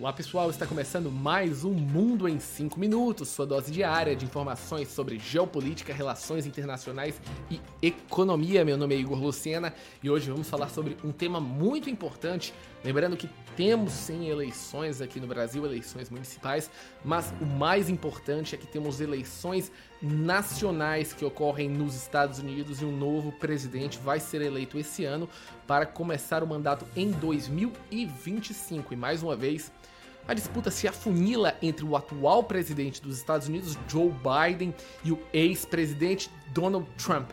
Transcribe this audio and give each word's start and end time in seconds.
Olá 0.00 0.14
pessoal, 0.14 0.48
está 0.48 0.66
começando 0.66 1.12
mais 1.12 1.62
um 1.62 1.74
Mundo 1.74 2.26
em 2.26 2.40
5 2.40 2.80
Minutos, 2.80 3.28
sua 3.28 3.44
dose 3.44 3.70
diária 3.70 4.16
de 4.16 4.24
informações 4.24 4.88
sobre 4.88 5.18
geopolítica, 5.18 5.92
relações 5.92 6.46
internacionais 6.46 7.20
e 7.50 7.60
economia. 7.82 8.64
Meu 8.64 8.78
nome 8.78 8.94
é 8.94 8.98
Igor 8.98 9.18
Lucena 9.18 9.74
e 10.02 10.08
hoje 10.08 10.30
vamos 10.30 10.48
falar 10.48 10.70
sobre 10.70 10.96
um 11.04 11.12
tema 11.12 11.38
muito 11.38 11.90
importante. 11.90 12.54
Lembrando 12.82 13.14
que 13.14 13.28
temos 13.54 13.92
sim 13.92 14.30
eleições 14.30 15.02
aqui 15.02 15.20
no 15.20 15.26
Brasil, 15.26 15.66
eleições 15.66 16.08
municipais, 16.08 16.70
mas 17.04 17.30
o 17.38 17.44
mais 17.44 17.90
importante 17.90 18.54
é 18.54 18.58
que 18.58 18.66
temos 18.66 19.02
eleições 19.02 19.70
nacionais 20.02 21.12
que 21.12 21.24
ocorrem 21.24 21.68
nos 21.68 21.94
Estados 21.94 22.38
Unidos 22.38 22.80
e 22.80 22.84
um 22.84 22.96
novo 22.96 23.32
presidente 23.32 23.98
vai 23.98 24.18
ser 24.18 24.40
eleito 24.40 24.78
esse 24.78 25.04
ano 25.04 25.28
para 25.66 25.84
começar 25.84 26.42
o 26.42 26.46
mandato 26.46 26.86
em 26.96 27.10
2025. 27.10 28.94
E 28.94 28.96
mais 28.96 29.22
uma 29.22 29.36
vez, 29.36 29.70
a 30.26 30.34
disputa 30.34 30.70
se 30.70 30.88
afunila 30.88 31.56
entre 31.60 31.84
o 31.84 31.96
atual 31.96 32.44
presidente 32.44 33.02
dos 33.02 33.18
Estados 33.18 33.48
Unidos, 33.48 33.78
Joe 33.88 34.10
Biden, 34.10 34.74
e 35.04 35.12
o 35.12 35.18
ex-presidente 35.32 36.30
Donald 36.52 36.86
Trump. 36.96 37.30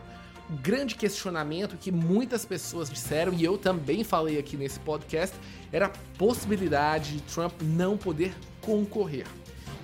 O 0.50 0.56
grande 0.56 0.94
questionamento 0.94 1.76
que 1.76 1.92
muitas 1.92 2.44
pessoas 2.44 2.88
disseram, 2.88 3.34
e 3.34 3.44
eu 3.44 3.58
também 3.58 4.02
falei 4.02 4.38
aqui 4.38 4.56
nesse 4.56 4.80
podcast, 4.80 5.36
era 5.70 5.86
a 5.86 5.92
possibilidade 6.16 7.18
de 7.18 7.22
Trump 7.22 7.52
não 7.62 7.98
poder 7.98 8.34
concorrer. 8.60 9.26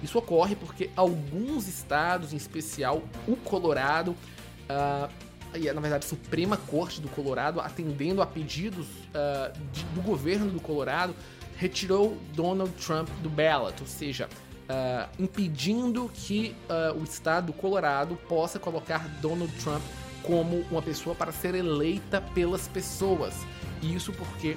Isso 0.05 0.19
ocorre 0.19 0.55
porque 0.55 0.91
alguns 0.95 1.67
estados, 1.67 2.35
em 2.35 2.37
especial 2.37 3.03
o 3.27 3.35
Colorado, 3.37 4.11
uh, 4.11 5.11
e 5.57 5.73
na 5.73 5.81
verdade 5.81 6.05
a 6.05 6.09
Suprema 6.09 6.59
Corte 6.59 7.01
do 7.01 7.09
Colorado, 7.09 7.59
atendendo 7.59 8.21
a 8.21 8.27
pedidos 8.27 8.87
uh, 8.87 9.59
de, 9.73 9.83
do 9.95 10.03
governo 10.03 10.51
do 10.51 10.61
Colorado, 10.61 11.15
retirou 11.57 12.19
Donald 12.35 12.71
Trump 12.73 13.09
do 13.23 13.31
ballot, 13.31 13.81
ou 13.81 13.87
seja, 13.87 14.29
uh, 14.69 15.09
impedindo 15.19 16.11
que 16.13 16.55
uh, 16.69 17.01
o 17.01 17.05
estado 17.05 17.47
do 17.47 17.53
Colorado 17.55 18.15
possa 18.29 18.59
colocar 18.59 19.09
Donald 19.23 19.53
Trump 19.63 19.83
como 20.23 20.67
uma 20.71 20.83
pessoa 20.83 21.15
para 21.15 21.33
ser 21.33 21.55
eleita 21.55 22.21
pelas 22.21 22.69
pessoas. 22.69 23.35
Isso 23.83 24.13
porque 24.13 24.57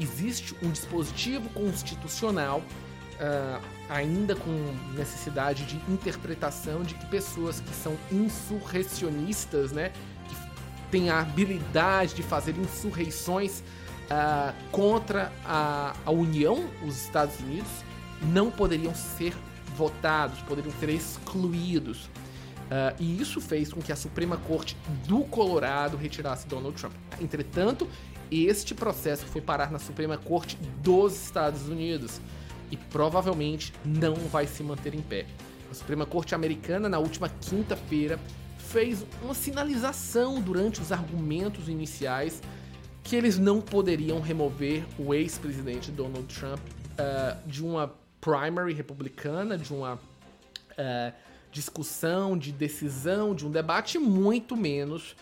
existe 0.00 0.56
um 0.60 0.72
dispositivo 0.72 1.48
constitucional 1.50 2.64
ainda 3.88 4.34
com 4.36 4.50
necessidade 4.94 5.64
de 5.64 5.76
interpretação 5.90 6.82
de 6.82 6.94
que 6.94 7.06
pessoas 7.06 7.60
que 7.60 7.74
são 7.74 7.96
insurrecionistas, 8.12 9.72
né, 9.72 9.92
que 10.28 10.36
têm 10.90 11.10
a 11.10 11.20
habilidade 11.20 12.14
de 12.14 12.22
fazer 12.22 12.56
insurreições 12.56 13.62
uh, 14.08 14.54
contra 14.70 15.32
a, 15.44 15.94
a 16.04 16.10
União, 16.10 16.68
os 16.86 17.02
Estados 17.02 17.38
Unidos, 17.40 17.70
não 18.22 18.50
poderiam 18.50 18.94
ser 18.94 19.34
votados, 19.76 20.40
poderiam 20.40 20.74
ser 20.78 20.90
excluídos. 20.90 22.04
Uh, 22.68 22.94
e 22.98 23.20
isso 23.20 23.40
fez 23.40 23.72
com 23.72 23.80
que 23.80 23.90
a 23.90 23.96
Suprema 23.96 24.36
Corte 24.36 24.76
do 25.06 25.20
Colorado 25.20 25.96
retirasse 25.96 26.46
Donald 26.46 26.76
Trump. 26.76 26.92
Entretanto, 27.20 27.88
este 28.30 28.74
processo 28.74 29.24
foi 29.24 29.40
parar 29.40 29.70
na 29.70 29.78
Suprema 29.78 30.18
Corte 30.18 30.58
dos 30.82 31.14
Estados 31.14 31.66
Unidos 31.68 32.20
e 32.70 32.76
provavelmente 32.76 33.72
não 33.84 34.14
vai 34.14 34.46
se 34.46 34.62
manter 34.62 34.94
em 34.94 35.02
pé. 35.02 35.26
A 35.70 35.74
Suprema 35.74 36.06
Corte 36.06 36.34
Americana, 36.34 36.88
na 36.88 36.98
última 36.98 37.28
quinta-feira, 37.28 38.18
fez 38.58 39.04
uma 39.22 39.34
sinalização 39.34 40.40
durante 40.40 40.80
os 40.80 40.92
argumentos 40.92 41.68
iniciais 41.68 42.42
que 43.02 43.16
eles 43.16 43.38
não 43.38 43.60
poderiam 43.60 44.20
remover 44.20 44.84
o 44.98 45.14
ex-presidente 45.14 45.90
Donald 45.90 46.26
Trump 46.26 46.60
uh, 46.60 47.48
de 47.48 47.64
uma 47.64 47.94
primary 48.20 48.74
republicana, 48.74 49.56
de 49.56 49.72
uma 49.72 49.94
uh, 49.94 51.12
discussão, 51.50 52.36
de 52.36 52.52
decisão, 52.52 53.34
de 53.34 53.46
um 53.46 53.50
debate, 53.50 53.98
muito 53.98 54.54
menos 54.56 55.12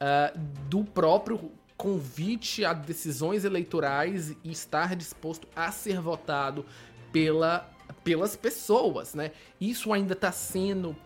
uh, 0.00 0.38
do 0.68 0.84
próprio 0.84 1.50
convite 1.76 2.64
a 2.64 2.72
decisões 2.72 3.44
eleitorais 3.44 4.30
e 4.44 4.52
estar 4.52 4.94
disposto 4.94 5.48
a 5.56 5.72
ser 5.72 6.00
votado 6.00 6.64
pela, 7.12 7.70
pelas 8.02 8.34
pessoas, 8.34 9.14
né? 9.14 9.32
Isso 9.60 9.92
ainda 9.92 10.14
está 10.14 10.32
sendo 10.32 10.96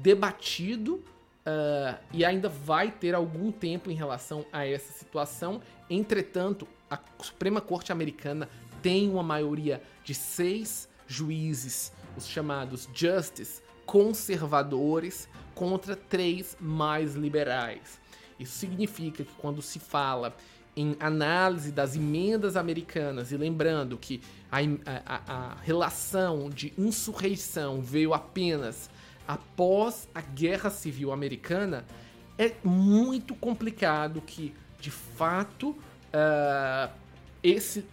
debatido 0.00 1.02
Uh, 1.44 1.98
e 2.12 2.24
ainda 2.24 2.48
vai 2.48 2.92
ter 2.92 3.16
algum 3.16 3.50
tempo 3.50 3.90
em 3.90 3.94
relação 3.94 4.46
a 4.52 4.64
essa 4.64 4.92
situação. 4.92 5.60
Entretanto, 5.90 6.68
a 6.88 6.96
Suprema 7.20 7.60
Corte 7.60 7.90
Americana 7.90 8.48
tem 8.80 9.10
uma 9.10 9.24
maioria 9.24 9.82
de 10.04 10.14
seis 10.14 10.88
juízes, 11.04 11.92
os 12.16 12.28
chamados 12.28 12.88
justice, 12.94 13.60
conservadores, 13.84 15.28
contra 15.52 15.96
três 15.96 16.56
mais 16.60 17.16
liberais. 17.16 18.00
Isso 18.38 18.56
significa 18.56 19.24
que 19.24 19.32
quando 19.34 19.60
se 19.60 19.80
fala 19.80 20.36
em 20.76 20.96
análise 20.98 21.70
das 21.70 21.96
emendas 21.96 22.56
americanas, 22.56 23.30
e 23.30 23.36
lembrando 23.36 23.98
que 23.98 24.20
a, 24.50 24.58
a, 25.06 25.22
a 25.26 25.54
relação 25.62 26.48
de 26.48 26.72
insurreição 26.78 27.82
veio 27.82 28.14
apenas 28.14 28.88
após 29.26 30.08
a 30.14 30.20
Guerra 30.20 30.70
Civil 30.70 31.12
Americana, 31.12 31.84
é 32.38 32.52
muito 32.64 33.34
complicado 33.34 34.20
que, 34.20 34.54
de 34.80 34.90
fato, 34.90 35.70
uh, 35.70 36.90
esse, 37.42 37.84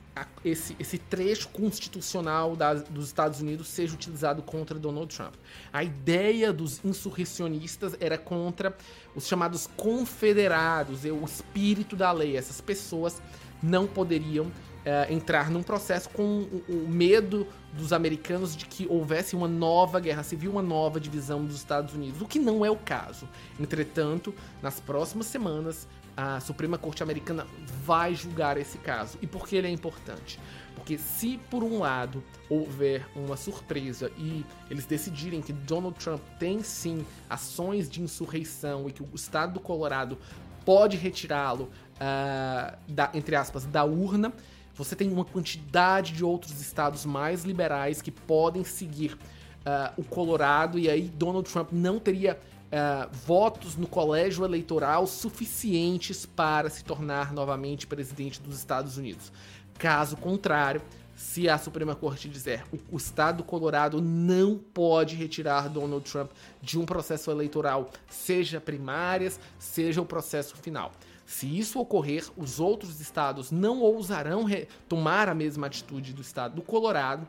esse, 0.43 0.75
esse 0.79 0.97
trecho 0.97 1.49
constitucional 1.49 2.55
das, 2.55 2.83
dos 2.83 3.07
Estados 3.07 3.41
Unidos 3.41 3.67
seja 3.67 3.93
utilizado 3.93 4.41
contra 4.41 4.77
Donald 4.77 5.13
Trump. 5.15 5.33
A 5.71 5.83
ideia 5.83 6.51
dos 6.53 6.83
insurrecionistas 6.83 7.95
era 7.99 8.17
contra 8.17 8.75
os 9.15 9.27
chamados 9.27 9.67
confederados, 9.77 11.03
o 11.05 11.25
espírito 11.25 11.95
da 11.95 12.11
lei. 12.11 12.37
Essas 12.37 12.61
pessoas 12.61 13.21
não 13.61 13.85
poderiam 13.87 14.51
é, 14.85 15.13
entrar 15.13 15.49
num 15.49 15.61
processo 15.61 16.09
com 16.09 16.47
o, 16.67 16.87
medo 16.87 17.45
dos 17.73 17.93
americanos 17.93 18.55
de 18.55 18.65
que 18.65 18.87
houvesse 18.89 19.35
uma 19.35 19.47
nova 19.47 19.99
guerra 19.99 20.23
civil, 20.23 20.51
uma 20.51 20.61
nova 20.61 20.99
divisão 20.99 21.45
dos 21.45 21.55
Estados 21.55 21.93
Unidos, 21.93 22.21
o 22.21 22.25
que 22.25 22.39
não 22.39 22.65
é 22.65 22.71
o 22.71 22.75
caso. 22.75 23.27
Entretanto, 23.59 24.33
nas 24.61 24.79
próximas 24.79 25.27
semanas, 25.27 25.87
a 26.15 26.39
Suprema 26.39 26.77
Corte 26.77 27.01
Americana 27.01 27.47
vai 27.85 28.13
julgar 28.13 28.57
esse 28.57 28.77
caso. 28.77 29.17
E 29.21 29.27
por 29.27 29.47
que 29.47 29.55
ele 29.55 29.67
é 29.67 29.71
importante? 29.71 30.39
Porque 30.75 30.97
se 30.97 31.37
por 31.49 31.63
um 31.63 31.79
lado 31.79 32.23
houver 32.49 33.07
uma 33.15 33.37
surpresa 33.37 34.11
e 34.17 34.45
eles 34.69 34.85
decidirem 34.85 35.41
que 35.41 35.53
Donald 35.53 35.97
Trump 35.97 36.21
tem 36.37 36.61
sim 36.61 37.05
ações 37.29 37.89
de 37.89 38.01
insurreição 38.01 38.89
e 38.89 38.91
que 38.91 39.03
o 39.03 39.09
estado 39.13 39.53
do 39.53 39.59
Colorado 39.59 40.17
pode 40.65 40.97
retirá-lo, 40.97 41.69
uh, 41.95 42.77
da, 42.87 43.09
entre 43.13 43.35
aspas, 43.35 43.65
da 43.65 43.83
urna, 43.83 44.33
você 44.79 44.95
tem 44.95 45.11
uma 45.11 45.25
quantidade 45.25 46.13
de 46.13 46.23
outros 46.23 46.61
estados 46.61 47.05
mais 47.05 47.43
liberais 47.43 48.01
que 48.01 48.09
podem 48.09 48.63
seguir 48.63 49.13
uh, 49.13 49.93
o 49.97 50.03
Colorado, 50.05 50.79
e 50.79 50.89
aí 50.89 51.09
Donald 51.09 51.51
Trump 51.51 51.73
não 51.73 51.99
teria 51.99 52.39
uh, 52.69 53.09
votos 53.25 53.75
no 53.75 53.85
colégio 53.85 54.45
eleitoral 54.45 55.05
suficientes 55.05 56.25
para 56.25 56.69
se 56.69 56.81
tornar 56.85 57.33
novamente 57.33 57.85
presidente 57.85 58.41
dos 58.41 58.57
Estados 58.57 58.97
Unidos. 58.97 59.33
Caso 59.77 60.15
contrário, 60.15 60.81
se 61.13 61.49
a 61.49 61.57
Suprema 61.57 61.93
Corte 61.93 62.29
dizer 62.29 62.63
o, 62.89 62.95
estado 62.95 63.39
do 63.39 63.43
Colorado 63.43 64.01
não 64.01 64.57
pode 64.57 65.17
retirar 65.17 65.67
Donald 65.67 66.09
Trump 66.09 66.31
de 66.61 66.79
um 66.79 66.85
processo 66.85 67.29
eleitoral, 67.29 67.91
seja 68.09 68.61
primárias, 68.61 69.37
seja 69.59 70.01
o 70.01 70.05
processo 70.05 70.55
final. 70.55 70.93
Se 71.29 71.45
isso 71.45 71.79
ocorrer, 71.79 72.25
os 72.35 72.59
outros 72.59 72.99
estados 72.99 73.51
não 73.51 73.81
ousarão 73.81 74.47
tomar 74.87 75.29
a 75.29 75.35
mesma 75.35 75.67
atitude 75.67 76.11
do 76.11 76.23
estado 76.23 76.55
do 76.55 76.63
Colorado, 76.63 77.27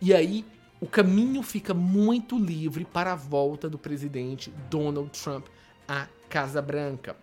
e 0.00 0.14
aí 0.14 0.46
o 0.80 0.86
caminho 0.86 1.42
fica 1.42 1.74
muito 1.74 2.38
livre 2.38 2.84
para 2.84 3.12
a 3.12 3.16
volta 3.16 3.68
do 3.68 3.76
presidente 3.76 4.52
Donald 4.70 5.10
Trump 5.10 5.48
à 5.88 6.06
Casa 6.28 6.62
Branca. 6.62 7.16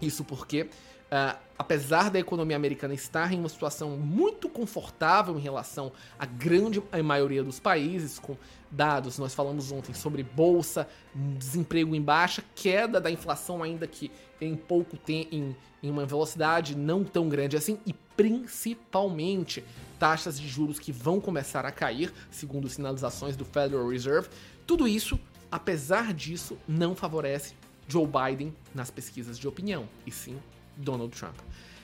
Isso 0.00 0.24
porque 0.24 0.68
Uh, 1.12 1.36
apesar 1.58 2.10
da 2.10 2.18
economia 2.18 2.56
americana 2.56 2.94
estar 2.94 3.30
em 3.34 3.38
uma 3.38 3.48
situação 3.50 3.98
muito 3.98 4.48
confortável 4.48 5.36
em 5.36 5.42
relação 5.42 5.92
à 6.18 6.24
grande 6.24 6.82
maioria 7.04 7.44
dos 7.44 7.60
países, 7.60 8.18
com 8.18 8.34
dados, 8.70 9.18
nós 9.18 9.34
falamos 9.34 9.70
ontem 9.70 9.92
sobre 9.92 10.22
bolsa, 10.22 10.88
desemprego 11.14 11.94
em 11.94 12.00
baixa, 12.00 12.42
queda 12.54 12.98
da 12.98 13.10
inflação 13.10 13.62
ainda 13.62 13.86
que 13.86 14.10
em 14.40 14.56
pouco 14.56 14.96
tempo, 14.96 15.34
em, 15.34 15.54
em 15.82 15.90
uma 15.90 16.06
velocidade 16.06 16.74
não 16.74 17.04
tão 17.04 17.28
grande 17.28 17.58
assim, 17.58 17.78
e 17.84 17.92
principalmente 17.92 19.62
taxas 19.98 20.40
de 20.40 20.48
juros 20.48 20.78
que 20.78 20.90
vão 20.90 21.20
começar 21.20 21.66
a 21.66 21.70
cair, 21.70 22.10
segundo 22.30 22.70
sinalizações 22.70 23.36
do 23.36 23.44
Federal 23.44 23.86
Reserve. 23.86 24.30
Tudo 24.66 24.88
isso, 24.88 25.20
apesar 25.50 26.14
disso, 26.14 26.56
não 26.66 26.96
favorece 26.96 27.54
Joe 27.88 28.06
Biden 28.06 28.54
nas 28.74 28.90
pesquisas 28.90 29.38
de 29.38 29.46
opinião, 29.46 29.88
e 30.06 30.10
sim 30.10 30.38
Donald 30.76 31.14
Trump. 31.16 31.36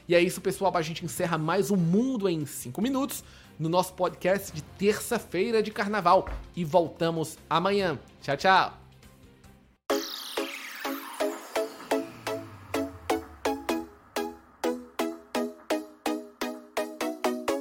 E 0.09 0.15
é 0.15 0.21
isso, 0.21 0.41
pessoal. 0.41 0.75
A 0.75 0.83
gente 0.83 1.05
encerra 1.05 1.37
mais 1.37 1.71
um 1.71 1.77
Mundo 1.77 2.29
em 2.29 2.47
5 2.47 2.81
Minutos 2.81 3.23
no 3.59 3.69
nosso 3.69 3.93
podcast 3.93 4.53
de 4.53 4.63
terça-feira 4.63 5.63
de 5.63 5.71
carnaval. 5.71 6.27
E 6.57 6.65
voltamos 6.65 7.37
amanhã. 7.51 7.99
Tchau, 8.23 8.37
tchau! 8.37 8.88